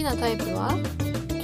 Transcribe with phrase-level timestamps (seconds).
[0.00, 0.74] きなタイプは？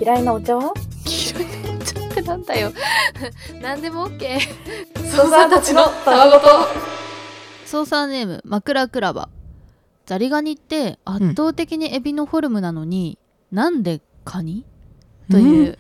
[0.01, 0.73] 嫌いなお茶は？
[1.05, 2.73] 黄色いのちょってなんだよ。
[3.61, 4.39] 何でも OK
[5.11, 8.07] ソさんたちのたわごと。
[8.07, 9.29] ネーム枕クラバ。
[10.07, 13.19] ザリガニって圧倒的にエビのフォルムなのに、
[13.53, 14.65] なんでカニ？
[15.31, 15.79] という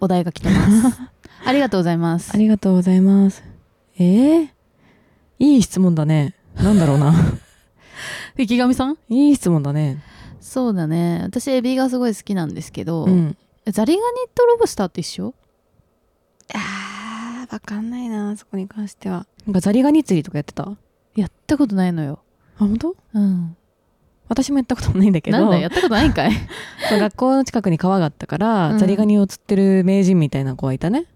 [0.00, 1.00] お題が来てます、
[1.44, 2.30] ありがとうございます。
[2.32, 3.42] ありがとうございます。
[3.98, 4.48] えー、
[5.38, 6.34] いい質問だね。
[6.54, 7.12] なんだろうな。
[8.38, 8.96] 池上さん？
[9.10, 10.02] いい質問だね。
[10.40, 13.36] そうだね私エビがすごい好きなんですけど、うん。
[13.66, 14.02] ザリガニ
[14.34, 15.34] とロブスターって一緒？
[16.54, 19.26] あー、わかんないな、そこに関しては。
[19.46, 20.64] なんかザリガニ釣りとかやってた？
[20.64, 20.76] あ、
[21.14, 22.20] やったことないのよ
[22.56, 22.96] 本当？
[23.14, 23.56] うん
[24.28, 25.38] 私もやったことないんだけど。
[25.38, 26.32] なんだやったことないんかい？
[26.90, 31.06] 学校の近くに川があったから、うんザリガニを釣ってる名人みたいな子はいたね。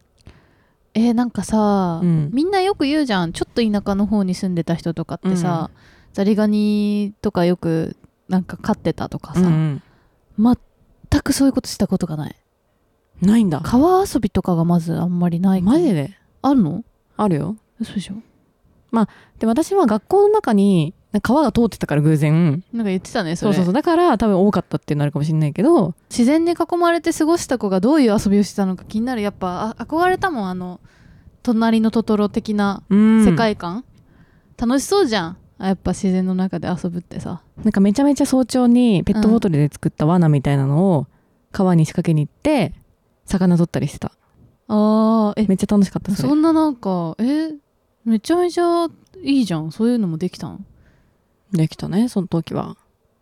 [0.95, 5.71] えーなんかさ、うんみんなよく言うじゃんちょっと田舎の方に住んでた人とかってさ、
[6.13, 7.97] ザリガニとかよく
[8.29, 9.83] なんか飼ってたとかさ、うん
[10.39, 12.37] 全くそういうことしたことがない。
[13.23, 13.61] うんないんだ。
[13.61, 16.19] 川遊びとかがまずあんまりないマジで？
[16.43, 16.85] あるの？
[17.17, 17.57] あるよ。
[17.79, 18.15] 嘘でしょ？
[19.39, 22.65] で、私は学校の中に川が通ってたから偶然。
[22.73, 23.53] なんか言ってたねそれ。
[23.53, 23.75] そうそうそう。
[23.75, 29.23] だから多分多かったっていうのあるかもしれないけど、自然に囲まれて過ごした子がどういう遊びをしてたのか気になる。
[29.23, 30.81] やっぱあ憧れたもんあの
[31.45, 33.25] 隣のトトロ的なうん。
[33.25, 33.85] 世界観、
[34.59, 35.29] 楽しそうじゃん。
[35.29, 35.37] あ
[35.69, 37.43] やっぱ自然の中で遊ぶってさ。
[37.63, 41.07] なんかめちゃめちゃ早朝にペットボトルで作った罠みたいなのを
[41.53, 42.75] 川に仕掛けに行って
[43.27, 44.13] 魚取ったりしてた。
[44.69, 45.47] あーえ。
[45.47, 47.53] めっちゃ楽しかったそんななんかえ？
[48.05, 48.87] めちゃめちゃ
[49.23, 49.73] いいじゃん。
[49.73, 50.67] そういうのもできたん？
[51.53, 52.77] できたねその時は。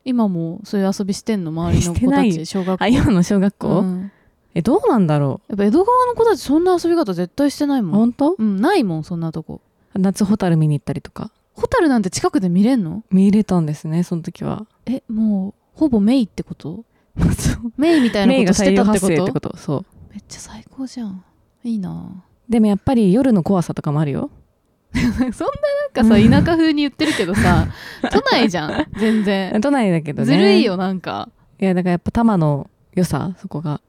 [0.04, 2.84] 今もそういう遊びしてんの周りの子たち小学校。
[2.84, 4.12] あ今の小学校、うん。
[4.54, 7.92] えどうなんだろやっぱ江戸川の子たちそんな遊び方絶対してないうもん。
[7.98, 8.34] 本当？
[8.38, 9.60] うんないもんそんなとこ。
[9.94, 13.04] 夏ホタル見に行ったりとかホタルなんて近くで見れんの？
[13.10, 14.66] 見れたんですねその時は。
[14.86, 16.84] えもうほぼメイってこと？
[17.76, 19.22] メイみたいなことしてたってこと？
[19.22, 19.56] ってこと。
[19.56, 19.84] そう。
[20.10, 21.24] めっちゃ最高じゃん。
[21.64, 22.24] いいな。
[22.48, 24.30] でもやっぱり夜の怖さとかもあるよ。
[24.94, 25.32] そんななん
[25.92, 27.66] かさ田舎風に言ってるけどさ
[28.12, 28.86] 都内じゃん。
[28.98, 29.60] 全然。
[29.60, 30.26] 都内だけどね。
[30.26, 31.28] ずるいよなんか。
[31.60, 33.80] いやだからやっぱ多摩の良さそこが。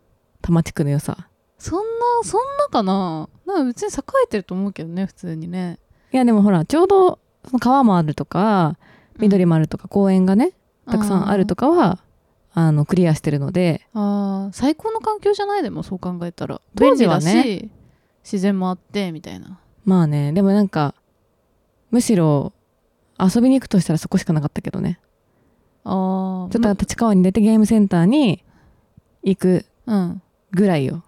[0.41, 1.29] 多摩地区の良さ。
[1.57, 1.83] そんな
[2.23, 3.29] そんなかな？
[3.45, 5.79] なんか別に栄えてると思うけどね普通にね。
[6.11, 8.77] いやでもほらちょうどその川もあるとか
[9.19, 10.53] 緑もあるとか、公園がね
[10.89, 11.99] たくさんあるとかかは
[12.53, 13.85] あのクリアしてるので。
[13.93, 16.61] あー最高の環境じゃないでもそう考えたら。
[16.75, 17.69] 当便利だ時はねし
[18.23, 19.59] 自然もあってみたいな。
[19.85, 20.93] まあねでもなんか
[21.91, 22.53] むしろ
[23.19, 24.99] 遊びに行くとしたらそこしかなかったけどね。
[25.83, 28.43] ああちょっと立川に出てゲームセンターに
[29.23, 30.21] 行くうん
[30.51, 31.03] ぐらいよ。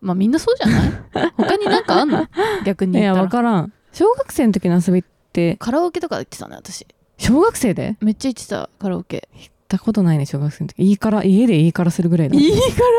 [0.00, 1.32] まあみんなそうじゃない？
[1.36, 2.26] 他になんかあんの？
[2.64, 3.72] 逆にいや分からん。
[3.92, 5.04] 小学生の時の遊びっ
[5.52, 5.56] て。
[5.56, 6.86] カラオケとか行ってたね私。
[7.18, 7.96] 小学生で？
[8.00, 9.28] めっちゃ行ってたカラオケ。
[9.34, 10.82] 行ったことないね小学生の時。
[10.82, 12.56] いいから家でいいからするぐらいだいいか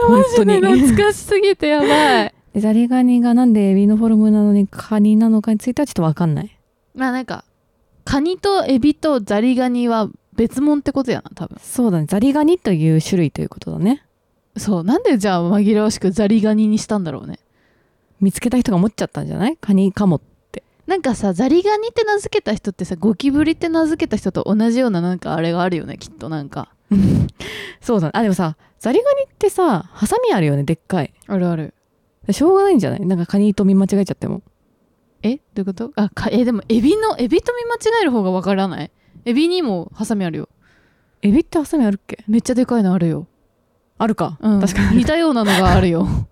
[0.07, 2.34] らマジで懐かしすぎてやばい。
[2.53, 6.57] でザリガニがなんでエビのフォルムなのにカニなのかについてはちょっと分かんない。
[6.96, 7.46] まあなんか
[8.03, 11.57] カニとエビとザリガニは別物ってことやな多分。
[11.62, 12.06] そうだね。
[12.07, 14.03] ザリガニという種類ということだね。
[14.57, 14.84] そう。
[14.84, 17.40] なんでじゃあ紛らわしくザリガニにしたんだろうね。
[18.19, 19.57] 見つけた人が思っちゃったんじゃない？
[19.57, 20.22] カニかも
[20.91, 26.68] なんかさザリガニって名付けた人ってさゴキブリって名付けた人と同じようななんかあれがあるよねきっとなんか。
[27.79, 28.12] そうだね。
[28.13, 31.13] あでもさザリガニってさハサミあるよねでっかい。
[31.28, 31.74] あるある。
[32.30, 33.06] しょうがないんじゃない？
[33.06, 34.41] なんかカニと見間違えちゃっても。
[35.24, 35.38] え？
[35.38, 35.91] どういうこと？
[35.96, 38.91] あかえでもエビのエビと見間違える方がわからない？
[39.24, 40.50] エビにもハサミあるよ。
[41.22, 42.22] エビってハサミあるっけ？
[42.28, 43.28] めっちゃでかいのあるよ、
[43.97, 44.97] あるか、うん、確かに。
[44.97, 46.06] 似たようなのがあるよ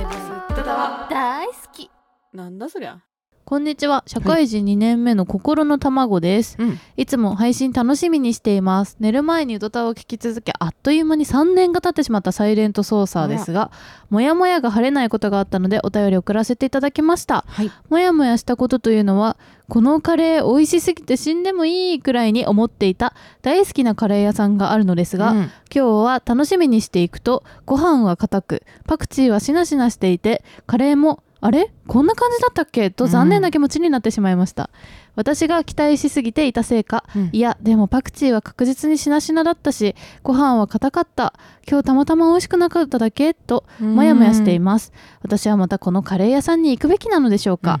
[0.00, 1.90] やべ大好き。
[2.32, 3.02] なんだそりゃ
[3.50, 4.04] こんにちは。
[4.06, 6.78] 社会人2年目の心の卵です、うん。
[6.96, 8.96] いつも配信楽しみにしています。
[9.00, 13.72] 寝る前に歌を聞き続けあっという間に3年が経ってしまったサイレントソーサーですが
[14.08, 17.44] もやもやが晴れないことがあったのでお便り送らせていただきました。
[17.48, 17.72] はい。
[17.88, 19.36] もやもやしたことというのは
[19.68, 25.38] このカレー美味しすぎて死んでもいいくらいに思っていた大好きなカレー屋さんがあるのですが、うん。
[25.38, 31.72] 今日は楽しみにしていくとご飯は硬くパクチーはしなしなしていてカレーもあれ？
[31.86, 32.90] こんな感じだったっけ？
[32.90, 34.68] と残念な気持ちになってしまいました、
[35.16, 37.04] 私が期待しすぎていたせいか。
[37.16, 37.30] うん。
[37.32, 41.32] いやでもパクチーは確実にしなしなだったしご飯は硬かった。
[41.66, 43.32] 今日たまたま美味しくなかっただけ？
[43.32, 44.92] ともやもやしています。
[45.22, 47.80] 私はまたこのカレー屋さんに行くべきなのでしょうか、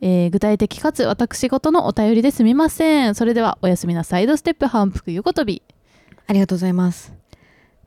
[0.00, 3.14] えー具体的かつ私事のお便りですみません。
[3.14, 5.62] それではおやすみなサイドステップ反復横跳び。
[6.26, 7.12] ありがとうございます。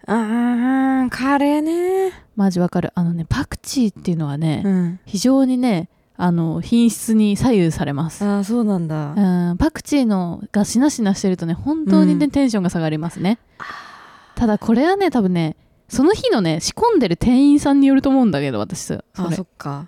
[0.08, 2.92] あカレーねマジわかる。
[2.96, 5.00] あのねパクチーっていうのはね、うん。
[5.06, 8.26] 非常にねあの品質に左右されます。
[8.26, 9.14] ああそうなんだ。
[9.14, 9.58] うん。
[9.58, 12.32] パクチーのがしなしなしてるとね本当にね、うん。
[12.32, 13.38] テンションが下がりますね。
[14.36, 15.56] ただこれはね多分ね
[15.88, 19.04] その日のね仕込んでる店員さんによると思うんだけど私それ。
[19.14, 19.88] あそっか。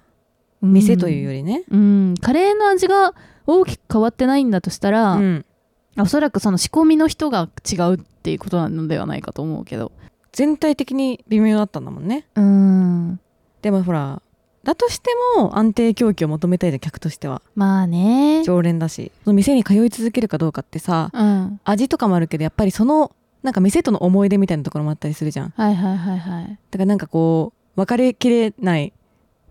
[0.61, 0.73] うん。
[0.73, 1.63] 店というよりね。
[1.71, 2.15] うん。
[2.21, 3.13] カレーの味が
[3.47, 5.45] 大きく変わってないんだとしたら、うん。
[5.97, 9.91] おそらくその仕込みの人が違うっていうことなのではないかと思うけど
[10.33, 12.25] 全体的に微妙だったんだもんね。
[12.35, 13.19] うん。
[13.61, 14.21] でもほら
[14.63, 17.41] だとしても安定供給を求めたいじゃん客としては。
[17.55, 18.43] まあね。
[18.43, 19.11] 常連だし。
[19.23, 21.59] その店に通い続けるかどうかってさうん。
[21.63, 25.53] 味とかもあるけどやっぱりそのなんか店との思い出みたいなところもあったりするじゃん。
[25.55, 26.45] はいはいはいはい。
[26.47, 28.93] だからなんかこう別れきれない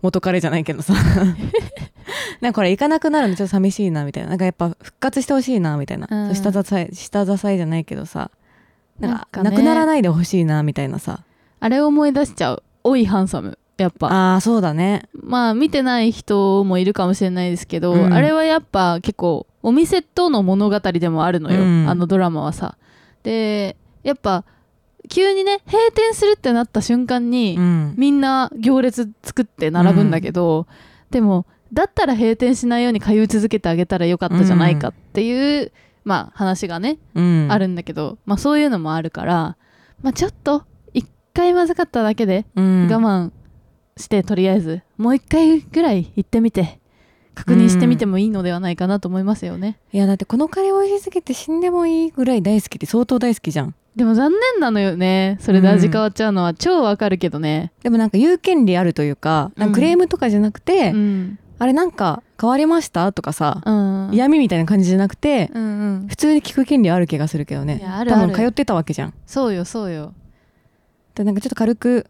[0.00, 0.94] 元彼じゃないけどさ。
[2.40, 4.30] なんかこれ行かなくなるのちょっと寂しいなみたいな。
[4.30, 6.34] なんかやっぱ復活してほしいなみたいな、うん。
[6.34, 8.30] 下支え下支えじゃないけどさ
[9.06, 9.50] なんかね。
[9.50, 11.24] なくならないでほしいなみたいなさ。
[11.60, 12.62] あれを思い出しちゃう。
[12.84, 13.58] おいハンサム。
[13.78, 14.08] やっぱ。
[14.08, 15.08] ああーそうだね。
[15.14, 18.12] まあ見てない人もいるかもしれないですけど、うん。
[18.12, 21.88] あれはやっぱ結構お店との物語でもあるのよ、うん。
[21.88, 22.76] あのドラマはさ。
[23.22, 24.44] でやっぱ
[25.08, 27.94] 急にね閉店するってなった瞬間に、うん。
[27.96, 30.66] みんな行列作って並ぶんだけど、
[31.10, 35.72] でもだったら閉店しないように通い続けてあげたらよかったじゃないかっていう、
[36.04, 37.48] まあ話がね、うん。
[37.50, 39.56] あるんだけど、まあそういうのもあるから、
[40.02, 40.64] まあちょっと
[40.94, 42.88] 一回まずかっただけでうん。
[42.90, 43.30] 我慢
[43.96, 46.80] してとりあえずもう一回ぐらい行ってみて
[47.34, 53.74] 確認してみてもいいのではないかなと思いますよね、いやだってこのカレー美味しすぎて死んでもいいぐらい大好きって相当大好きじゃん。
[53.94, 55.36] でも残念なのよね。
[55.40, 57.72] それで味変わっちゃうのは超わかるけどね。
[57.82, 61.38] でもなんか言う権利あるというかなんかクレームとかじゃなくて、うん。
[61.58, 63.12] あれなんか変わりました？
[63.12, 64.10] とかさ、うん。
[64.12, 66.08] 嫌味みたいな感じじゃなくて、うんうん。
[66.08, 67.78] 普通に聞く権利ある気がするけどね。
[67.78, 68.32] いやあるある。
[68.32, 69.14] 多分通ってたわけじゃん。
[69.24, 70.12] そうよそうよ。
[71.14, 72.08] でなんかちょっと軽く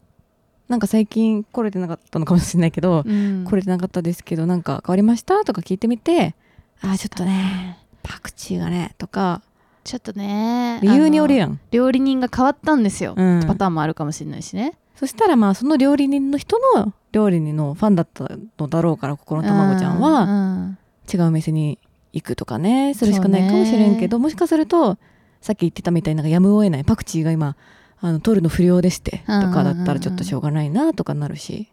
[0.70, 3.44] なんか最近来れてなかったのかもしれないけど、うん。
[3.46, 5.44] 来れてなかったですけどなんか変わりました？
[5.44, 6.34] とか聞いてみて
[6.80, 7.78] あーちょっとね。
[8.02, 9.42] パクチーがねとか。
[9.84, 13.44] ちょっとね理由によるんやん、料理人が変わったんですよ、うん。
[13.48, 18.28] パターンもあるかもしれないしねそしたらまあその料理人の人の料理人のファンだった
[18.58, 20.78] のだろうからここのたまごちゃんはは
[21.12, 21.78] 違う店に
[22.12, 24.98] 行くとかねするしかないかもしれんけど、もしかすると
[25.40, 27.56] さっき言ってたみたいになんかやむを得ないパクチーが今
[28.00, 31.70] あの取るの不良でしてとかだったらちょっとしょうがないなとかなるし、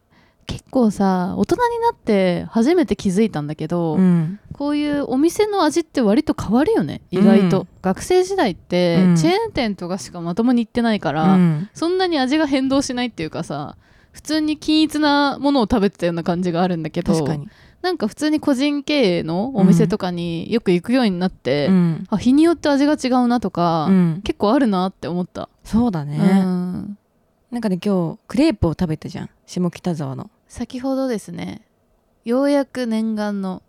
[0.50, 4.40] 結構さ大人になって初めて気づいたんだけど、うん。
[4.54, 9.16] こういうお店の味って割と変わるよね意外と、うん学生時代って、うん。
[9.16, 11.70] チェーン店とかしかまともに行ってないから、うん。
[11.74, 13.78] そんなに味が変動しないっていうかさ
[14.12, 17.14] 普通に均一なものを食べてたような感じがあるんだけど
[17.82, 22.08] なんか普通に個人経営のお店とかによく行くようになって、うん。
[22.10, 24.22] あ日によって味が違うなとか、うん。
[24.24, 26.98] 結構あるなって思った、そうだね、うん。
[27.52, 29.30] なんかね今日クレープを食べたじゃん。
[29.46, 31.62] 下北沢の先ほどですね
[32.26, 33.64] ようやく念願の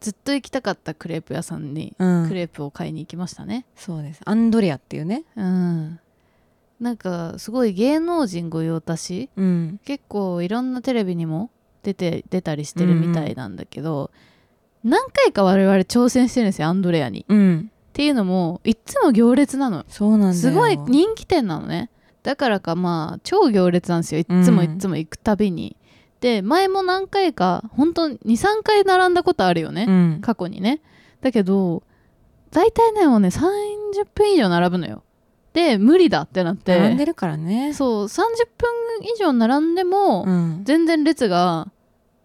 [0.00, 2.28] ずっと行きたかったクレープ屋さんにうん。
[2.28, 3.64] クレープを買いに行きましたね。
[3.74, 4.20] そうです。
[4.24, 5.24] アンドレアっていうね。
[5.34, 5.98] うん。
[6.78, 9.30] なんかすごい芸能人御用達。
[9.36, 9.80] うん。
[9.84, 11.50] 結構いろんなテレビにも
[11.82, 14.10] 出て出たりしてるみたいなんだけど、
[14.84, 17.24] 何回か我々挑戦してるんですよアンドレアに。
[17.28, 17.70] うん。
[17.88, 19.86] っていうのもいっつも行列なの。
[19.88, 20.34] そうなんだよ。
[20.34, 21.90] すごい人気店なのね。
[22.22, 24.18] だからかまあ超行列なんですよ。
[24.18, 25.76] いっつもうんいっつも行くたびに、
[26.26, 30.18] で前も何回か本当に23回並んだことあるよね、うん。
[30.20, 30.80] 過去にね。
[31.20, 31.84] だけど
[32.50, 35.04] 大体ねもうね30分以上並ぶのよ。
[35.52, 36.80] で無理だってなって。
[36.80, 37.72] 並んでるからね。
[37.74, 38.18] そう30
[38.58, 38.68] 分
[39.02, 40.62] 以上並んでも、うん。
[40.64, 41.68] 全然列が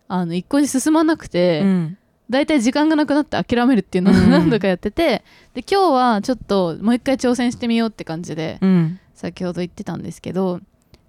[0.07, 1.97] あの一向に進まなくて、うん。
[2.27, 4.31] 大体時間がなくなって諦めるっていうのをうん。
[4.31, 8.99] 何度かやってて、で今日はちょっともう一回挑戦してみようって感じでうん。
[9.13, 10.59] 先ほど言ってたんですけど、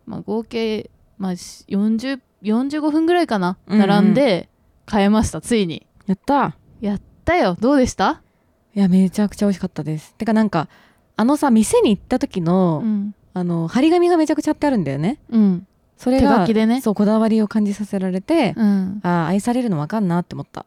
[0.05, 3.89] まあ、合計、まあ、40 45分ぐらいかなうんうん。
[3.89, 4.49] 並んで
[4.87, 5.87] 買えました、ついに。
[6.07, 6.57] やった。
[6.81, 7.57] やったよ。
[7.61, 8.23] どうでした？
[8.75, 10.15] いやめちゃくちゃ美味しかったです。
[10.15, 10.69] てかなんか
[11.17, 15.21] あのさ店に行った時の、うん、あの張り紙がめちゃくちゃあってあるんだよね。
[15.31, 15.67] うん。
[15.97, 16.81] それが手書きでね。
[16.81, 20.67] そうこだわりを感じさせられて、うん、ああ愛されるのわかんなって思った。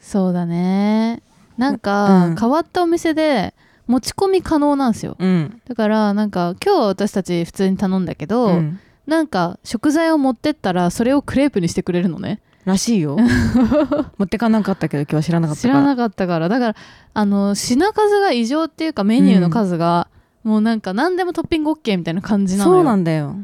[0.00, 1.22] そうだね。
[1.56, 2.36] なんか、うん。
[2.36, 3.54] 変わったお店で
[3.86, 5.16] 持ち込み可能なんですよ。
[5.18, 5.62] うん。
[5.66, 12.40] だからなんか今日は私たち普通に頼んだけど、うんなんか食材を持ってったらそれをクレープにしてくれるのね。
[12.64, 13.16] らしいよ。
[14.18, 15.74] 持ってかなかったけど今日は知らなかったから。
[15.74, 16.48] 知らなかったから。
[16.48, 16.76] だから
[17.14, 20.08] あの品数が異常っていうかメニューの数が、
[20.42, 22.76] もうなんか何でもトッピング OK みたいな感じなのよ。
[22.78, 23.36] そうなんだよ。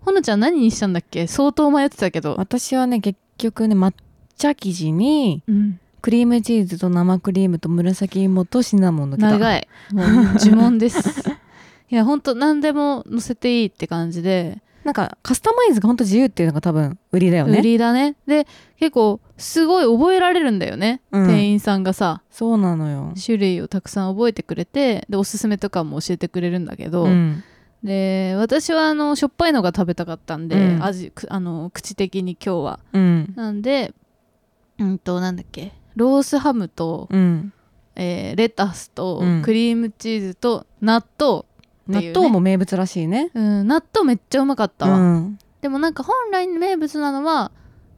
[0.00, 1.26] ほのちゃん何にしたんだっけ？
[1.26, 3.92] 相当迷ってたけど、私はね結局ね抹
[4.36, 9.94] 茶生地にうん、クリームチーズと生クリームと紫芋とシナモンの長いい。
[9.94, 11.28] もう呪文です。
[11.90, 17.58] いやほんと何でも乗せていいって感じでなんかカスタマイズがほんと自由っていうのが多分売りだよね。
[17.58, 18.16] 売りだね。
[18.26, 18.46] で
[18.78, 21.26] 結構すごい覚えられるんだよね、うん。
[21.26, 22.22] 店員さんがさ。
[22.30, 27.44] そうなのよ、種類をたくさん覚えてくれてでおすすめとかも教えてくれるんだけど、うん。
[27.84, 30.84] で私はあのしょっぱいのが食べたかったんで、うん。
[30.84, 32.80] 味くあの口的に今日は。
[32.92, 33.32] うん。
[33.36, 33.94] なんで
[34.78, 35.72] うんとなんだっけ。
[35.94, 37.52] ロースハムと、うん。
[37.94, 39.42] えーレタスとうん。
[39.42, 41.44] クリームチーズと納豆
[41.82, 42.12] って納いうね。
[42.14, 43.30] 豆も名物らしいね。
[43.34, 44.88] うん、納豆めっちゃうまかった。
[44.88, 47.50] わ、うん、でもなんか本来名物なのは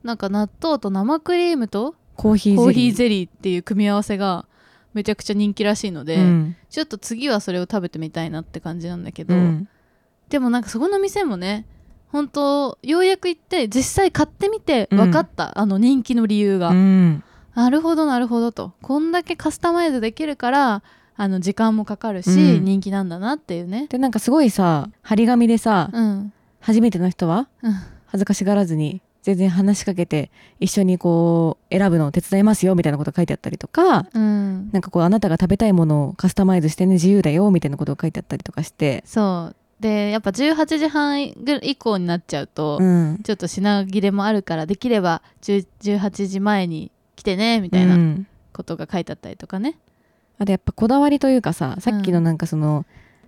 [0.02, 2.64] なんか納豆と生クリームとコーヒーゼリー。
[2.64, 4.46] コーヒーゼリーっていう組み合わせが
[4.92, 6.56] めちゃくちゃ人気らしいので、うん。
[6.70, 9.68] ちょっと次はそれを食べてみたいなって感じなんだけど、うん。
[10.28, 11.66] でもなんかそこの店もね
[12.08, 17.24] 本当ようやく行って実際買ってみて分かった、あの人気の理由が、うん。
[17.54, 18.72] なるほどなるほどと。
[18.82, 20.82] こんだけカスタマイズできるから
[21.16, 22.64] あの時間もかかるし、うん。
[22.64, 23.86] 人気なんだなっていうね。
[23.88, 26.32] でなんかすごいさ張り紙でさ、うん。
[26.60, 27.72] 初めての人はうん。
[28.06, 30.30] 恥ずかしがらずに全然話しかけて
[30.60, 34.70] 一緒にこう選ぶのを手伝いますよみたいなこと書いてあったりとかうん。
[34.72, 39.02] なんかこうあなたが食べたいものをカスタマイズしてね自由だよみたいなことが書いてあったりとかして。
[39.06, 39.56] そう。
[39.80, 43.20] でやっぱ18時半以降になっちゃうと、うん。
[43.22, 48.26] ちょっと品切れもあるからできれば10 18時前に来てねみたいなうん。
[48.52, 49.76] ことが書いてあったりとかね、
[50.38, 52.84] あとやっぱこだわりというかささっきのなんかその、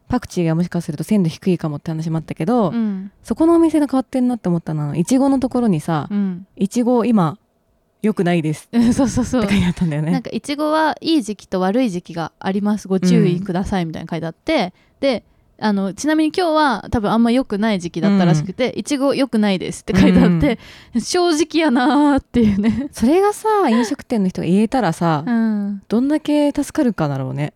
[0.09, 3.11] パクチーがもしかすると鮮度低いかもって話もあったけど、うん。
[3.23, 6.47] そこのお店が変わってんなって思ったのはいちごのところにさうん。
[6.57, 7.39] いちご今
[8.03, 9.45] 良くないですうん そうそうそう。
[9.45, 10.13] って書いてあったんだよね。
[10.13, 12.89] なんかいちごはいい時期と悪い時期があります。
[12.89, 15.25] ご注意くださいみたいなの書いてあって、で
[15.59, 20.59] あのちなみに今日は多分あんま良くない時期だったらしくて、いちご良くないですって書いてあって、
[21.01, 27.55] 正直やなーっていうね、 それがさ飲食店の人が言えたらさ、うん、どんだけ助かるかだろうね。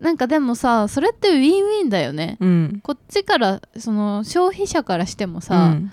[0.00, 2.38] なんかでもさそれってウィンウィンだよね。
[2.40, 2.80] うん。
[2.82, 5.92] こっちからその消費者からしてもうさ、ん。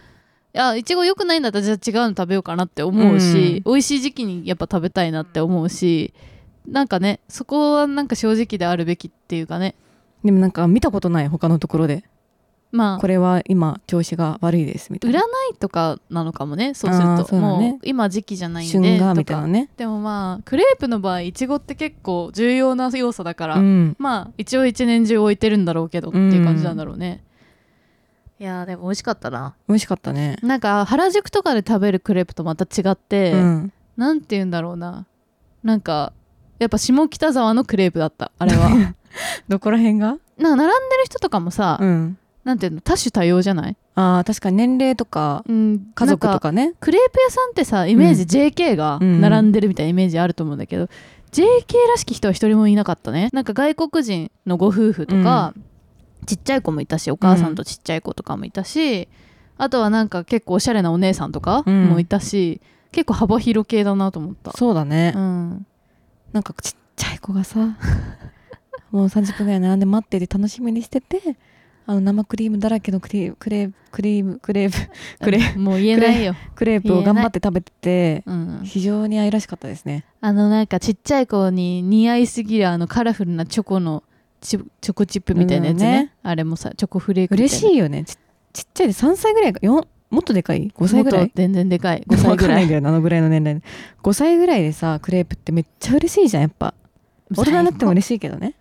[0.55, 6.13] いやいちご良くないんだったらじゃあ違うの食べようかなって思うし、美味しい時期にやっぱ食べたいなって思うし
[6.65, 9.75] なんかねそこはなんか正直であるべきっていうかね
[10.25, 12.03] でもなんか見たことない他のところで。
[12.71, 12.97] まあ。
[12.97, 15.23] これは今調子が悪いですみたい占ない
[15.59, 17.35] とかなのかもねそうすると。
[17.35, 17.39] ね。
[17.39, 19.69] もう今時期じゃないんで旬がとかみたいなね。
[19.77, 23.95] でもまあクレープの場合いちごって結構重要な要素だから、うん。
[23.99, 27.23] まあ一応一年中置いてるんだろうけどっていう感じなんだろうね、
[28.39, 29.55] いやーでも美味しかったな。
[29.67, 30.37] 美味しかったね。
[30.41, 33.73] なんか原宿とかで食べるクレープとまた違って、うん。
[33.95, 35.05] なんて言うんだろうな。
[35.63, 36.13] なんか
[36.59, 38.93] やっぱ下北沢のクレープだったあれは
[39.47, 40.17] どこら辺が？
[40.37, 42.17] なんか並んでる人とかもさ、うん。
[42.43, 42.81] なんていうの？
[42.81, 46.73] 多種多様じゃない、あー確かに年齢とかうん、家族とかね。
[46.79, 49.21] クレープ屋さんってさイメージ JK がうん。
[49.21, 50.89] 並んでるみたいなイメージあると思うんだけど、
[51.31, 51.47] JK
[51.89, 53.29] らしき人は一人もいなかったね。
[53.33, 55.53] なんか外国人のご夫婦とか、
[56.25, 59.07] ちっちゃい子もいたしお母さんとちっちゃい子とかもいたし、
[59.57, 61.85] あとはなんか結構おしゃれなお姉さんとかうん。
[61.85, 64.51] もいたし、結構幅広系だなと思った。
[64.53, 65.65] そうだね、うん。
[66.31, 67.75] なんかちっちゃい子がさ
[68.95, 71.35] もう30分ぐらい並んで待ってて楽しみにしてて
[71.85, 74.77] あの生クリームだらけのクリクレープクリームクレープ
[75.21, 80.05] クレもう言えないよ、クレープを頑張って食べててうん、非常に愛らしかったですね。
[80.21, 84.01] あのなんかちっちゃい子に似合いすぎるあのカラフルなチョコの
[84.39, 85.91] チチョコチップみたいなやつね,、うん。
[86.05, 88.05] ねあれもさチョコフレーク嬉しいよね。
[88.05, 88.17] ち
[88.53, 89.59] ちっちゃいで3歳ぐらいか。
[89.61, 91.31] よもっとでかい？5歳ぐらい？
[91.35, 92.03] 全然でかい。
[92.07, 93.59] 5歳ぐらいだよなあのぐらいの年齢。
[93.59, 93.65] で
[94.01, 96.73] 5歳ぐらいでさクレープってめっちゃ嬉しいじゃんやっぱ。
[97.35, 98.55] 大人になっても嬉しいけどね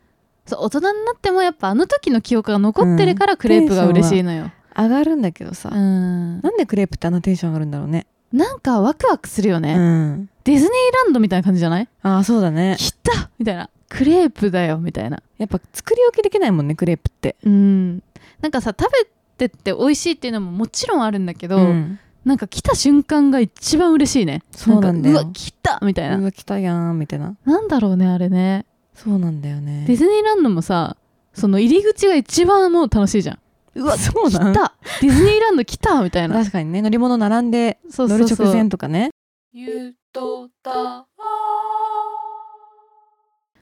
[0.47, 8.07] そう大人になってもやっぱあの時の記憶が残ってるからクレープが嬉しいのよ、上がるんだけどさ、うん、なんでクレープってあんなテンション上がるんだろうね。
[8.33, 10.29] なんかワクワクするよね、うん。
[10.43, 10.71] ディズニー
[11.05, 11.89] ランドみたいな感じじゃない？
[12.03, 12.75] ああそうだね。
[12.79, 13.71] 来たみたいな。
[13.89, 15.23] クレープだよみたいな。
[15.39, 17.37] やっぱ作り置きできないもんねクレープって。
[17.45, 18.03] うん。
[18.41, 18.91] なんかさ食
[19.39, 22.01] べてって美味しいっていうのももちろんあるんだけど、うん。
[22.25, 24.43] なんか来た瞬間が一番嬉しいね。
[24.51, 25.15] そうなんだよ。
[25.15, 27.37] かうわ来たみたいうなわ来たやんみたいな。
[27.45, 29.85] なんだろうねあれねそうなんだよね。
[29.87, 30.97] ディズニーランドもさ
[31.33, 33.39] その入り口が一番もう楽しいじゃん。
[33.75, 34.53] うわそうなん？
[34.53, 34.75] 来た。
[35.01, 36.37] ディズニーランド来たみたいな。
[36.37, 39.11] 確かにね乗り物並んでそう乗る直前とかね。
[39.53, 41.07] ゆとた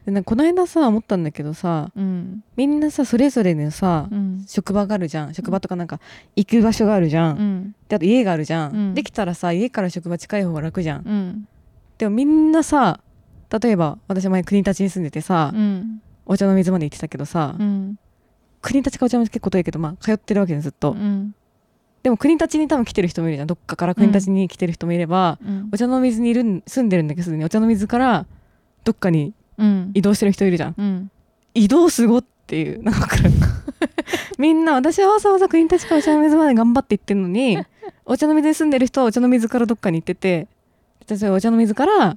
[0.05, 2.43] でこの間さ思ったんだけどさうん。
[2.57, 4.45] みんなさそれぞれのさ、うん。
[4.49, 5.33] 職場があるじゃん。
[5.33, 6.01] 職場とかなんか
[6.35, 7.75] 行く場所があるじゃん、うん。
[7.89, 8.95] であと家があるじゃん、うん。
[8.95, 11.49] できたらさ家から職場近い方が楽じゃん。
[11.99, 13.01] でもみんなさ
[13.61, 16.01] 例えば私前国立に住んでてさ、うん。
[16.25, 17.99] お茶の水まで行ってたけどさ、うん
[18.63, 21.35] 国立かお茶の水結構遠いけどまあ通ってるわけねずっと、うん。
[22.05, 23.47] でも国立に多分来てる人もいるじゃん。
[23.49, 25.69] どっかから国立に来てる人もいれば、うん。
[25.73, 28.27] お茶の水にいるん住んでるんだけどすでにお茶の水から
[28.85, 29.91] どっかにうん。
[29.95, 30.75] 移動してる人いるじゃん。
[30.79, 31.11] うん。
[31.55, 33.09] 移動すごっていうなんか
[34.39, 37.59] みんな私はわざわざ国立からお茶の水まで頑張って行ってんのに
[38.05, 40.49] お茶の水に住んでる人はお茶の水からどっかに行ってて
[41.01, 42.17] 私はお茶の水からなん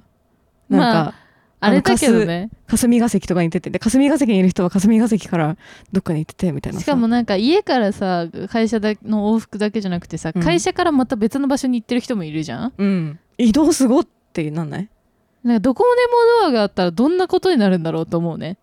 [0.68, 1.25] まあ
[1.70, 2.50] れだけどね。
[2.66, 5.56] 霞が関とかに行っててで霞が関にいる人は霞が関から
[5.92, 6.84] どっかに行っててみたいなさ。
[6.84, 10.42] しかもなんか家からさ会社だの往復だけじゃなくてさ、うん。
[10.42, 12.72] 会社からまた別の場所に行ってる人もいるじゃん。
[12.76, 13.18] うん。
[13.38, 14.88] 移動すごってなんない？
[15.44, 15.84] なんかどこ
[16.40, 18.58] でもドアがあったらどんなことになるんだろうと思うね。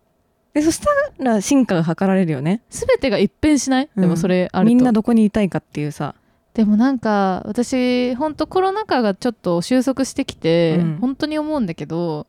[0.52, 0.86] でそした
[1.24, 2.62] ら進化が図られるよね。
[2.70, 4.02] 全てが一変しない、うん。
[4.02, 4.68] でもそれあると。
[4.68, 6.14] みんなどこにいたいかっていうさ。
[6.52, 10.98] でもなんか私本当コロナ禍がちょっと収束してきて、うん。
[11.00, 12.28] 本当に思うんだけど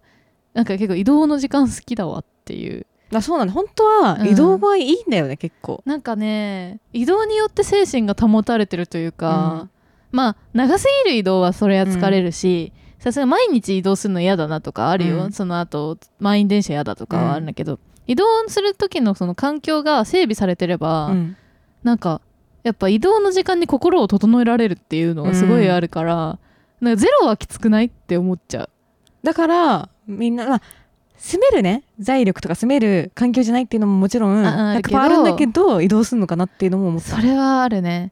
[0.56, 2.88] なんか結構移動の時間好きだわっていう。
[3.14, 3.54] あそうなんだ。
[3.54, 4.28] 本当はうん。
[4.28, 5.84] 移動がいいんだよね、結構。
[5.86, 9.68] なんかね移動によって精神が保たれてるというか、
[10.12, 15.32] まあ長すぎる移動はそれは疲れるしさすがに毎日移動するの嫌だなとかあるよ、うん。
[15.32, 21.38] その後満員電車嫌だとかはあるんだけど、移動する時のその環境が整備されてれば、うん。
[21.84, 22.22] なんか
[22.64, 26.40] やっぱ移動の時間に心を整えられるっていうのがすごいあるから、
[26.82, 28.70] なんかゼロはきつくないって思っちゃう。
[29.22, 30.62] だからみんな、まあ、
[31.18, 31.84] 住めるね。
[32.00, 38.12] 財力とか住める環境じゃないっていうのももちろん100%ああるんだけど移動するのかなっていうのも思ったそれはあるね。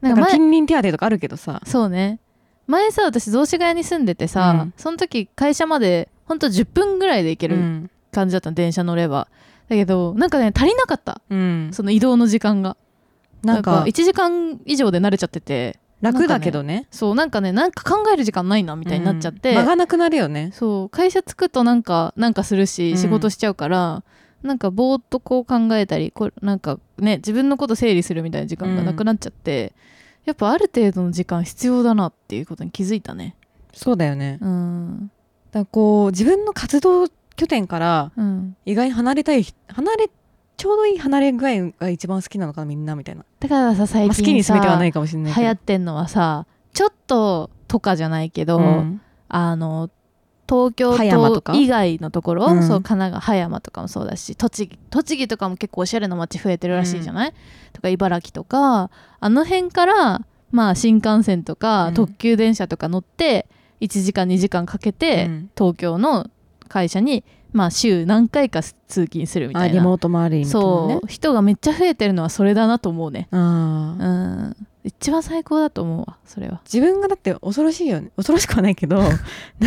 [0.00, 1.60] なんか前近隣手当とかあるけどさ。
[1.66, 2.18] そうね。
[2.66, 4.74] 前さ私雑司ヶ谷に住んでてさ、うん。
[4.76, 7.90] その時会社までほんと10分ぐらいで行けるうん。
[8.12, 9.28] 感じだったの、電車乗れば。
[9.68, 11.20] だけどなんかね足りなかった。
[11.28, 11.70] うん。
[11.72, 12.76] その移動の時間が。
[13.42, 15.78] なんか1時間以上で慣れちゃってて
[16.12, 16.86] 楽だけどね。
[16.90, 20.50] そうなんかねなんか考える時間ないなみたいになっちゃって、うん間がなくなるよね。
[20.52, 22.96] そう会社着くとなんかなんかするしうん。
[22.98, 24.02] 仕事しちゃうから、
[24.42, 29.72] なんかぼーっとこう考えたりこれなんかね自分のこと整理するみたいな時間がなくなっちゃって、
[30.24, 33.36] やっぱある程度の時間必要だなっていうことに気づいたね。
[33.72, 34.38] そうだよね。
[34.40, 35.10] うん。
[35.50, 38.56] だからこう自分の活動拠点からうん。
[38.64, 40.10] 意外に離れたい離れ
[40.56, 45.42] ちょうどいい離れ具合が一番好きなのかなみんなみたいな、だからさ最まあ、好き近さ、に全てはないかもしれないけど。
[45.42, 49.00] 流行ってんのはさちょっととかじゃないけど、うん。
[49.28, 49.90] あの
[50.48, 52.62] 東京都以外のところ、うん。
[52.62, 57.34] そう神奈川葉山とかもそうだし栃木栃木とかも結構おしゃれな街増えてるらしいじゃない、
[57.72, 61.94] とか茨城とかあの辺からまあ新幹線とか、うん。
[61.94, 63.46] 特急電車とか乗って
[63.80, 65.50] 1時間2時間かけて、うん。
[65.56, 66.30] 東京の
[66.68, 67.24] 会社に
[67.56, 69.68] まあ週何回か通勤するみたいな。
[69.70, 73.28] あリモートもある意味そう、ね人がめっちゃ増えてるのはそれだなと思うね。
[73.30, 74.56] うん。
[74.84, 76.60] 一番最高だと思うわそれは。
[76.70, 78.10] 自分がだって恐ろしいよね。
[78.16, 79.18] 恐ろしくはないけど なんか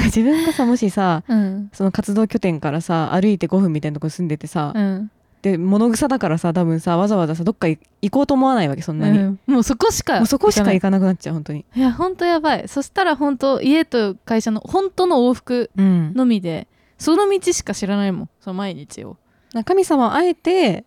[0.06, 1.70] 自分がさもしさうん。
[1.74, 5.12] その活動拠点からさ歩いて5分みたいなとこ住んでてさ、うん。
[5.42, 7.80] で物草だからさ多分さわざわざさどっか行
[8.12, 9.40] こうと思わないわけそんなに、うん。
[9.48, 11.66] もうそこしかもうそこしか行行かかなくなっちゃう本当に。
[11.72, 12.68] ないいやほんとやばい。
[12.68, 16.14] そしたらほんと家と会社の本当の往復うん。
[16.14, 16.69] のみで
[17.00, 18.30] その道しか知らないもん。
[18.40, 19.18] その毎日を。
[19.66, 20.86] 神様はあえて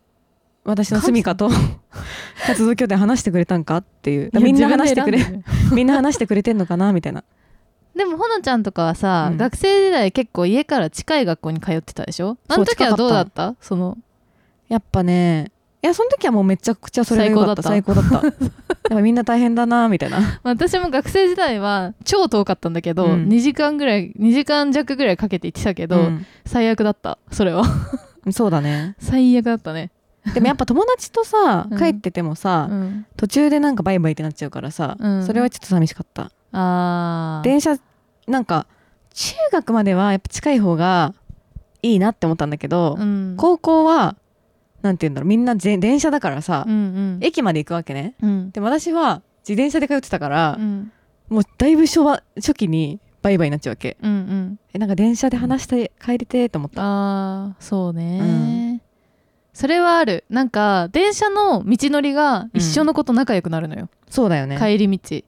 [0.64, 1.50] 私の住みかと
[2.46, 4.30] 活動拠点話してくれたんかっていう。
[4.40, 5.18] みんな話してくれ
[5.72, 7.24] みんな話してくれてんのかなみたいな。
[7.96, 9.36] でもほのちゃんとかはさ、うん。
[9.38, 12.36] 学生時代結構家から近い学校に通ってたでしょ？
[12.48, 13.54] あの時はどうだった？
[13.60, 13.96] その。
[14.68, 15.51] やっぱね
[15.82, 17.62] いやその時はもうめちゃくちゃそれが良かった。
[17.62, 18.14] 最高だった。
[18.22, 18.32] やっ
[18.88, 20.40] ぱみんな大変だなみたいな。
[20.44, 23.26] 私も学生時代は超遠かったんだけど、うん。
[23.26, 26.26] 2時間ぐらい2時間弱ぐらいかけて行ってたけど、うん。
[26.46, 27.64] 最悪だったそれは。
[28.30, 28.94] そうだね。
[29.00, 29.90] 最悪だったね。
[30.34, 31.78] でもやっぱ友達とさうん。
[31.78, 33.06] 帰っててもさ、うん。
[33.16, 35.26] 途中でなんかバイバイってなっちゃうからさ、うん。
[35.26, 36.30] それはちょっと寂しかった。
[36.52, 37.44] あー。
[37.44, 37.76] 電車
[38.28, 38.66] なんか
[39.14, 41.12] 中学まではやっぱ近い方が
[41.82, 43.34] いいなって思ったんだけど、うん。
[43.36, 44.14] 高校は
[44.82, 45.28] なんて言うんだろう。
[45.28, 47.18] みんなぜ電車だからさ、うんうん。
[47.22, 48.14] 駅まで行くわけね。
[48.22, 48.50] うん。
[48.50, 50.92] でも私は自転車で通ってたからう、ん。
[51.28, 53.96] もうだいぶ初は初期にバイバイになっちゃうわけ。
[54.02, 54.58] うんうん。
[54.74, 56.82] えなんか電車で話して帰りてーと思った。
[56.82, 58.82] あーそうね、うん。
[59.52, 60.24] それはある。
[60.28, 64.58] なんか電車の道のりが一緒の子と仲良くなるのよ、そうだよね。
[64.58, 65.22] 帰り道。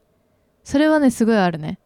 [0.63, 1.79] それはねすごいあるね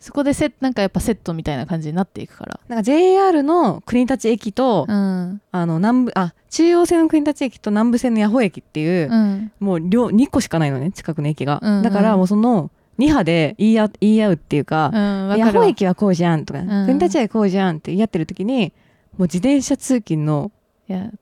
[0.00, 2.60] そこでセなんかやっぱセットみたいな感じになっていくから。
[2.68, 5.42] なんか JR の国立駅と、うん。
[5.52, 9.52] あの南部あ中央線の国立駅と南部線の八穂駅っていう、うん。
[9.60, 11.82] もう両2個しかないのね近くの駅が、うんうん。
[11.82, 15.52] だからもうその2波で言い合言い合うっていうか八かるわ。
[15.52, 16.86] 穂駅はこうじゃんとか、ん。
[16.86, 18.72] 国立駅こうじゃんって言い合ってる時に
[19.18, 20.50] もう自転車通勤の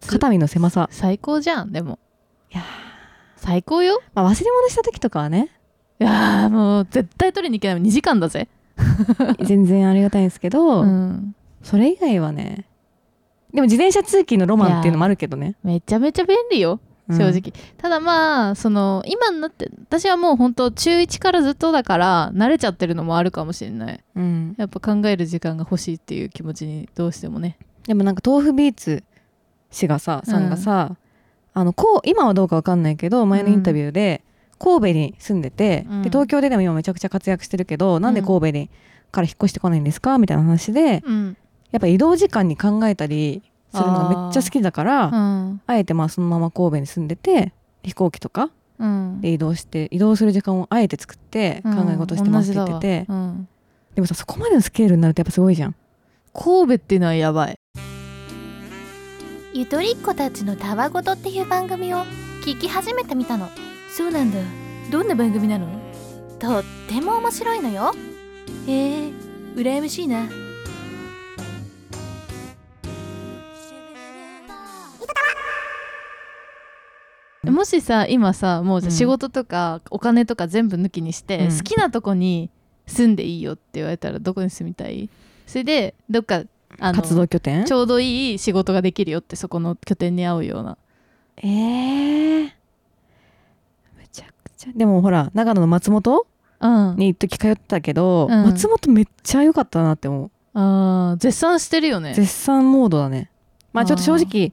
[0.06, 1.98] 肩身の狭さ、最高じゃんでも。
[2.52, 2.64] いやー。
[3.36, 4.00] 最高よ。
[4.14, 5.50] まあ、忘れ物した時とかはね。
[6.00, 7.82] いやーもう絶対取りに行けない。
[7.82, 8.48] 2時間だぜ
[9.44, 11.34] 全然ありがたいんですけど、うん。
[11.62, 12.66] それ以外はね
[13.52, 15.56] でも自転車通勤のロマンっていうのもあるけどね。
[15.62, 17.18] めちゃめちゃ便利ようん。
[17.18, 24.00] 正直、ただまあその今になって私はもう本当中1からずっとだから慣れちゃってるのもあるかもしれない。
[24.14, 24.54] うん。
[24.58, 27.56] やっぱ考える時間が欲しいっていう気持ちにどうしてもね。
[27.86, 29.02] でもなんか豆腐ビーツ
[29.70, 30.96] 氏がさうんさんがさ、
[31.54, 34.22] あのこう今はどうかわかんないけど前のインタビューで
[34.58, 36.02] 神戸に住んでて、うん。
[36.02, 38.70] で東京ででも今めちゃくちゃ活躍してるけど、なんで神戸に
[39.10, 41.36] から引っ越してこないんですかみたいな話でうん。
[41.70, 43.42] やっぱ移動時間に考えたり
[43.72, 45.60] するのがめっちゃ好きだからうん。
[45.66, 49.20] あえてまあそのまま神戸に住んでて飛行機とかうん。
[49.20, 53.06] で移動して移動する時間をあえて作って考え事してますって言ってて、
[53.94, 55.74] でもさそこまでのスケールになるとやっぱすごいじゃん。
[56.32, 57.58] 神戸っていうのはやばい。
[59.54, 62.04] ゆとりっ子たちのたわごとっていう番組を
[62.44, 63.48] 聞き始めてみたの
[63.88, 64.38] そうなんだ。
[64.90, 65.66] どんな番組なの？
[66.38, 67.92] とっても面白いのよ。
[68.66, 69.12] へえ
[69.54, 70.28] 羨ましいな。
[77.44, 81.56] もしさ今さもうじゃ仕事とかお金とか全部抜きにして、うん。
[81.56, 82.50] 好きなとこに
[82.86, 85.10] 住んでいいよって言われたらどこに住みたい？
[85.46, 86.44] それでどっか
[86.78, 87.64] あの活動拠点？
[87.64, 90.78] ちょうどいい仕事ができるよってそこの拠点に合うような。
[91.38, 92.50] えー、
[94.74, 96.26] でもほら長野の松本
[96.60, 96.96] うん。
[96.96, 98.44] に一時通ってたけど、うん。
[98.46, 100.30] 松本めっちゃ良かったなって思う。
[100.54, 102.14] あー絶賛してるよね。
[102.14, 103.30] 絶賛モードだね。
[103.72, 104.52] まあちょっと正直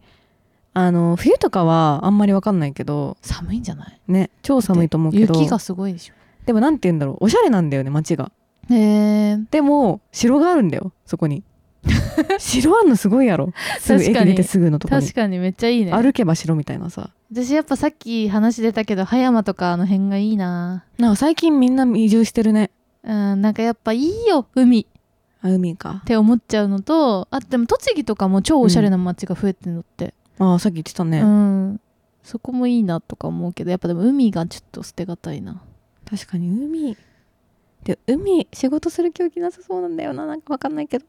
[0.76, 4.00] あの冬とかはあんまり分かんないけど寒いんじゃない？
[4.08, 5.34] ね超寒いと思うけど。
[5.40, 6.14] 雪がすごいでしょ。
[6.46, 7.26] でもなんて言うんだろう。
[7.26, 8.32] おしゃれなんだよね街が。
[8.70, 8.76] へ
[9.32, 11.44] えでも城があるんだよそこに。
[12.40, 13.52] 城あんのすごいやろ。
[13.80, 15.02] すぐ駅出てすぐのとこに。
[15.02, 15.92] 確かにめっちゃいいね。
[15.92, 20.86] 歩けば城みたいなさ私やっぱさっき話出たけど葉山とかあの辺がいいな。
[20.98, 22.72] なんか最近みんな移住してるね。
[23.04, 24.88] うんなんかやっぱいいよ海。
[25.42, 26.02] あ海か。
[26.02, 31.82] って思っちゃうのとあでも栃木とかも超おしゃれな街が増えてるのって、ああさっき言ってたね、うん。
[32.24, 35.62] そこもいいなとか思うけどやっぱでも海がちょっと捨てがたいな。
[36.10, 36.98] 確かに海。
[37.84, 40.26] で海仕事する気起きなさそうなんだよな。
[40.26, 41.06] なんかわかんないけど。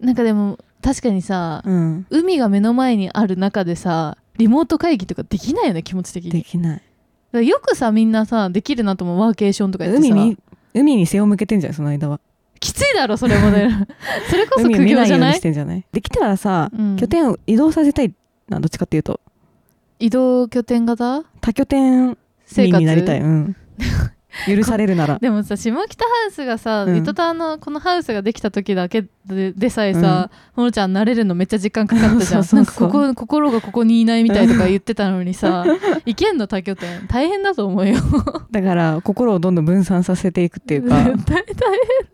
[0.00, 2.06] なんかでも確かにさ、うん。
[2.10, 6.30] 海が目の前にある中でさリモート会議とかできないよね気持ち的に。
[6.30, 6.82] できない。
[7.32, 9.20] らよくさみんなさできるなと思う。
[9.20, 10.08] ワーケーションとかやってさ。
[10.08, 10.38] 海に
[10.74, 12.20] 海に背を向けてんじゃんその間は。
[12.60, 13.86] きついだろそれもね。
[14.30, 15.34] それこそ海苦行じゃない？
[15.34, 15.84] してんじゃない？
[15.92, 16.96] できたらさ、うん。
[16.96, 18.14] 拠点を移動させたい
[18.48, 19.20] などっちかっていうと。
[19.98, 21.24] 移動拠点型？
[21.40, 22.16] 多拠点
[22.46, 22.72] 生活？
[22.72, 23.56] 民になりたい、うん、
[24.46, 25.18] 許されるなら。
[25.18, 26.96] でもさ下北ハウスがさ、うん。
[26.96, 32.44] ゆとたのこのハウスができた時だけででさえさ、ほのちゃん慣れるのめっちゃ時間かかったじゃん。
[32.44, 32.88] そうそうそう。
[32.92, 35.64] なんかここ心がここにいないみたいとか言ってたのにさ
[36.06, 37.96] 行けんの多拠点大変だと思うよ。
[38.50, 40.96] だから心をどんどん分散させていくっていうか。
[41.04, 41.12] 大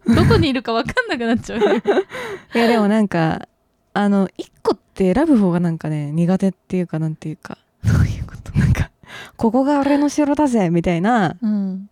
[0.07, 0.15] 変。
[0.17, 1.61] どこにいるか分かんなくなっちゃう。
[1.61, 1.67] よ
[2.55, 3.47] いやでもなんか
[3.95, 7.59] あの一個って選ぶ方がなんかね苦手っていうかなんていうか。
[7.85, 8.59] どういうこと？
[8.59, 8.91] なんか
[9.37, 11.37] ここが俺の城だぜみたいな。
[11.41, 11.89] うん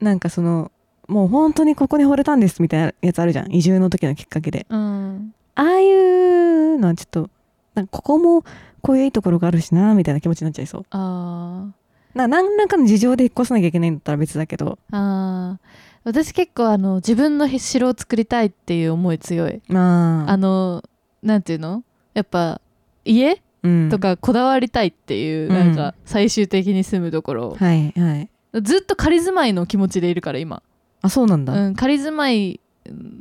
[0.00, 0.70] なんかその
[1.08, 3.52] もう本当にここに惚れたんですみたいなやつあるじゃん。
[3.52, 4.66] 移住の時のきっかけで。
[4.68, 5.34] うん。
[5.54, 7.30] ああいうのはちょっと
[7.74, 8.44] なんかここも
[8.82, 10.86] こういういいところがあるしなみたいな気持ちになっちゃいそう。
[10.90, 12.18] あー。
[12.18, 14.78] な何らかの事情で引っ越さなきゃいけないんだったら別だけど。
[14.92, 15.68] あー。
[16.04, 19.60] 私結構あの自分の城を作りたいっていう思い強い。
[19.68, 20.30] まあ。
[20.30, 20.82] あの
[21.22, 21.82] なんていうの？
[22.14, 22.60] やっぱ
[23.04, 23.88] 家うん。
[23.90, 25.74] とかこだわりたいっていう、うんなん。
[25.74, 30.62] か最終的に住むところ、はいはいずっと仮住まいの気持ちでいるから今、
[31.02, 32.60] あそうなんだ、うん、仮住まい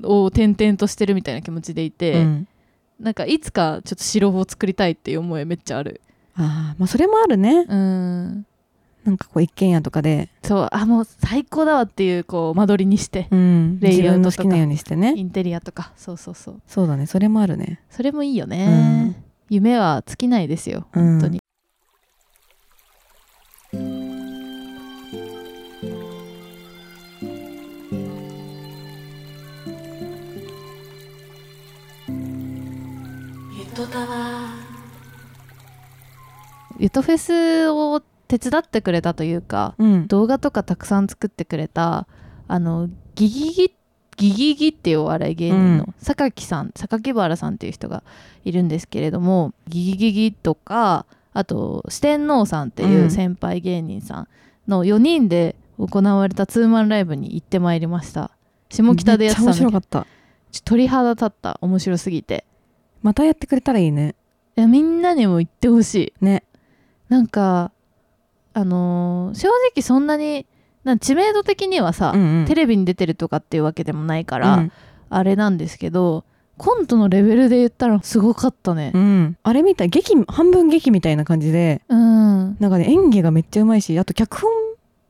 [0.03, 2.47] を転々としてるみたいな気持ちでいて、うん。
[2.99, 6.01] なんかいつかちょっと城を作りたいっていう思いめっちゃある。
[6.35, 7.65] あーまあそれもあるね。
[7.67, 8.45] うん。
[9.03, 14.43] なんかこう一軒家とかで、そうあもう最高だわっていうこう間取りにして、うん、レイ自アウトとか。
[14.43, 15.13] 分の好きなようにしてね。
[15.15, 15.93] インテリアとか。
[15.95, 16.61] そうそうそう。
[16.67, 17.81] そうだねそれもあるね。
[17.89, 19.15] それもいいよね、
[19.49, 20.87] 夢は尽きないですよ。
[20.93, 21.19] うん。
[21.19, 21.39] 本当に、
[33.77, 34.07] ゆとたわ
[36.79, 40.07] ゆとフェスを手伝ってくれたというかうん。
[40.07, 42.07] 動画とかたくさん作ってくれた
[42.47, 43.71] あのギギギ
[44.17, 45.95] ギギギっていうお笑い芸人のうん。
[45.99, 48.01] 榊さん榊原さんっていう人が
[48.45, 54.27] いるんですけれどもギギギギとかあと四天王さんっていう先輩芸人さん
[54.67, 58.31] の4人で行われたツーマンライブに行ってまいりました。
[58.71, 60.07] 下北でやってためっちゃ面んだけど白かった。
[60.51, 61.59] ちょっと鳥肌立った。
[61.61, 62.43] 面白すぎて
[63.01, 64.15] またやってくれたらいいね。
[64.55, 66.25] いやみんなにも行ってほしい。
[66.25, 66.43] ね。
[67.09, 67.71] なんか
[68.53, 70.45] あのー正直そんなに
[70.83, 72.45] なん知名度的にはさ、うんうん。
[72.45, 74.71] テレビに出てるとかっていうわけでもないから、うん。
[75.09, 76.25] あれなんですけど
[76.57, 78.91] コントのレベルで言ったらすごかったね。
[78.93, 79.37] うん。
[79.43, 82.57] あれみたい劇半分劇みたいな感じでうん。
[82.59, 84.53] なんかね演技がめっちゃうまいしあと脚本っ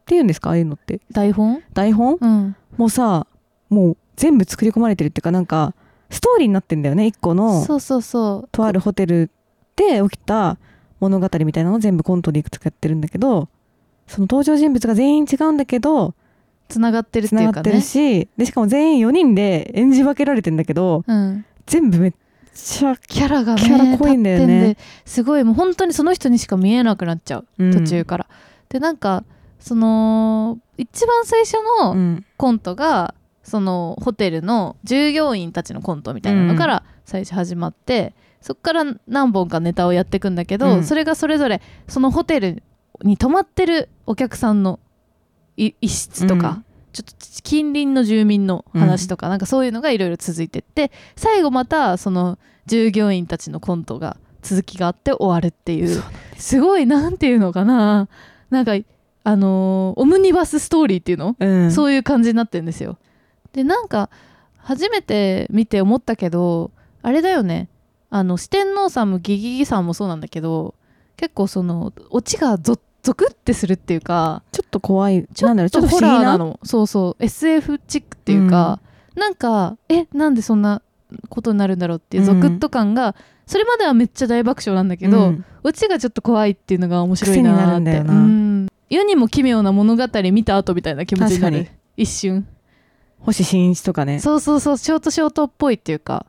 [0.05, 0.49] ていうんですか？
[0.49, 0.99] ああいうのって。
[1.11, 1.63] 台本？
[1.73, 2.17] 台本？
[2.19, 2.55] うん。
[2.75, 3.27] もさ
[3.69, 5.73] もう全部作り込まれてるっていうかなんか
[6.09, 7.61] ストーリーになってんだよね一個の。
[7.63, 8.49] そうそうそう。
[8.51, 9.29] とあるホテル
[9.75, 10.57] で起きた
[10.99, 13.49] 物語みたいなのを全部コントでいくつかやってるんだけど
[14.07, 16.15] その登場人物が全員違うんだけど
[16.67, 22.13] つながってるってつながってるしでしかも全員4人で演じ分けられてんだけどうん、全部めっ
[22.55, 24.77] ちゃ、キャラがねキャラ濃いんだよね立ってんで。
[25.05, 27.71] すごいもう本当にその人にしか見えなくなっちゃううん。
[27.71, 28.27] 途中から、
[28.69, 29.23] でなんか
[29.59, 32.25] その一番最初うのん。
[32.37, 33.13] コントが、
[33.47, 40.83] そのホテルの従業員たちのコントみたいなのから最初始まって、そっから何本かネタをやっていくんだけど、うん。
[40.83, 42.61] それがそれぞれそのホテル
[43.03, 44.81] に泊まってるお客さんの
[45.55, 46.65] い一室とか、うん。
[46.91, 56.03] ちょっと近隣の住民の話とか、なんかそういうのがいろいろ続いてって最後またその従業員たちのコントが続きがあって終わるっていう
[56.35, 56.59] す。
[56.59, 58.09] ごいなんていうのかな。
[58.49, 58.73] なんか
[59.23, 61.71] あのーオムニバスストーリーっていうの、うん。
[61.71, 62.97] そういう感じになってるんですよ
[63.53, 64.09] でなんか
[64.57, 67.69] 初めて見て思ったけどあれだよね。
[68.09, 70.75] あの四天王さんもギギギさんもそうなんだけど
[71.17, 75.25] 結構そのオチがゾッゾクってするっていうかちょっと怖い。
[75.33, 76.37] ちょなんだろうちょっとホラーな？
[76.37, 77.23] のそうそう。
[77.23, 78.81] SF チックっていうか、
[79.15, 80.81] なんかえなんでそんな
[81.29, 85.45] ことになるんだろうっていうゾクッと感が、それまではめっちゃ大爆笑なんだけど、うん。
[85.63, 87.71] オチがちょっと怖いっていうのが面白いなって。
[87.71, 88.13] るんだよな。
[88.13, 88.67] うん。
[88.89, 91.57] 世にも奇妙な物語見た後みたいな気持ちになる。
[91.59, 92.45] 確か一瞬
[93.19, 94.19] 星新一とかね。
[94.19, 96.25] そうそうそうショートショートっぽいっていうか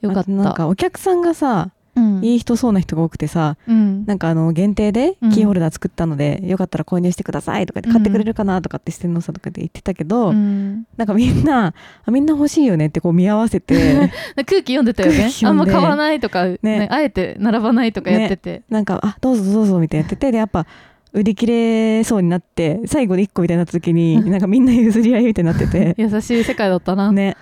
[0.00, 0.30] よかった。
[0.30, 2.24] なんかお客さんがさうん。
[2.24, 4.04] いい人そうな人が多くてさうん。
[4.06, 5.30] なんかあの限定でうん。
[5.30, 10.86] キーホルダー作ったので、よかったら購入してくださいとか言って買ってくれるかなとかって四天王さんとかで言ってたけど、うん。
[10.96, 15.30] なんかみんなあみんな欲しいよねってこう見合わせて 空気読んでたよね。
[15.44, 16.58] あんま買わないとか、ね。
[16.62, 20.66] ねあえて並ばないとかやってて、なんかあどうぞどうぞみたいなやっててでやっぱ
[21.12, 25.94] 売り切れそうになって最後で1個みたいになった時になんかみんな譲り合いみたいになってて。
[25.98, 27.36] 優しい世界だったな、ね。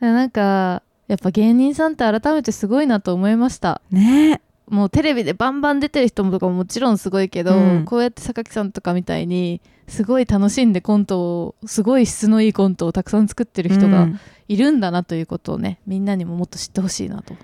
[0.00, 3.80] なんかやっぱ芸人さんって改めてすごいなと思いました。
[3.90, 4.40] ね。
[4.68, 7.84] もうテレビでバンバン出てる人もとかももちろんすごいけど、うん。
[7.84, 14.20] こうやって榊さんとかみたいにすごい楽しんでコントをすごい質のいいコントをたくさん作ってる人がうん。
[14.48, 17.34] いるんだなということをねみんなにももっと知ってほしいなと。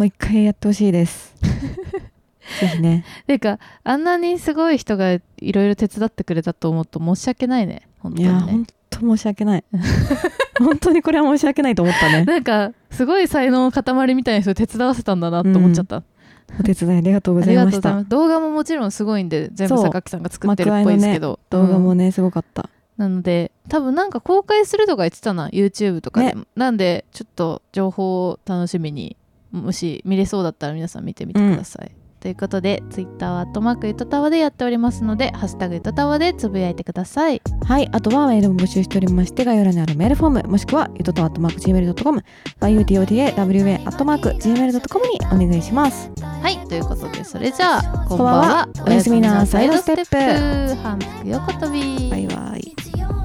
[0.00, 1.34] もう一回やってほしいです
[2.58, 3.04] ぜひね。
[3.26, 7.88] ていうかあんなにすごい人がいろいろ手伝ってくれたと思うと申し訳ないね。
[8.00, 9.64] 本当いやにね本当申し訳ない。
[10.58, 12.24] 本当にこれは申し訳ないと思ったね。
[12.24, 16.02] なんかすごい才能の塊みたいな人手伝わせたんだなと思っちゃった、
[16.58, 18.02] お手伝いありがとうございました。
[18.04, 21.98] 動画ももちろんすごいんで全部榊さんが作ってるっぽいですけど、動画もうん。
[21.98, 22.68] ねすごかった。
[22.96, 29.16] なので多分なんか公開するとか言ってたな YouTube とかでも、なんでちょっと情報を楽しみに
[29.52, 37.40] もし見れそうだったら皆さん見てみてください、ということで Twitter は「アットマークゆとたわ」でやっておりますので「ハッシュタグゆとたわ」でつぶやいてください。
[37.64, 42.24] はいあとはメールも募集しておりまして概要欄にあるメールフォームもしくはゆとたわ .gmail.com
[42.60, 46.10] yutotawa アットマーク gmail.com にお願いします。
[46.20, 48.32] はいということでそれじゃあこんばんは。
[48.40, 50.16] はおやすみなサイドステップ。
[50.16, 50.82] おやすみなサイドステップ。
[50.82, 52.10] 反復横跳び。
[52.10, 53.19] バイバイ